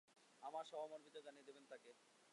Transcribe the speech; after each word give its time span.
আমার 0.43 0.63
সহমর্মিতা 0.65 1.19
জানিয়ে 1.25 1.47
দেবেন 1.47 1.65
তাকে। 1.71 1.89